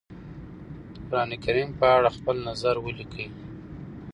[1.07, 3.25] قرآنکريم په اړه خپل نظر وليکی؟